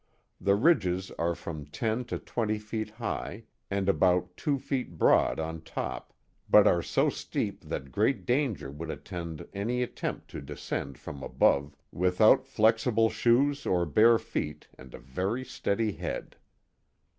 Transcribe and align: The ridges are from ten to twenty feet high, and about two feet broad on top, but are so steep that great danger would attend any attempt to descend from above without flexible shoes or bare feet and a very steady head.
The 0.39 0.55
ridges 0.55 1.11
are 1.19 1.35
from 1.35 1.67
ten 1.67 2.05
to 2.05 2.17
twenty 2.17 2.57
feet 2.57 2.89
high, 2.89 3.43
and 3.69 3.87
about 3.87 4.35
two 4.35 4.57
feet 4.57 4.97
broad 4.97 5.39
on 5.39 5.61
top, 5.61 6.11
but 6.49 6.65
are 6.65 6.81
so 6.81 7.07
steep 7.07 7.61
that 7.63 7.91
great 7.91 8.25
danger 8.25 8.71
would 8.71 8.89
attend 8.89 9.45
any 9.53 9.83
attempt 9.83 10.27
to 10.31 10.41
descend 10.41 10.97
from 10.97 11.21
above 11.21 11.75
without 11.91 12.47
flexible 12.47 13.11
shoes 13.11 13.67
or 13.67 13.85
bare 13.85 14.17
feet 14.17 14.67
and 14.75 14.95
a 14.95 14.99
very 14.99 15.45
steady 15.45 15.91
head. 15.91 16.35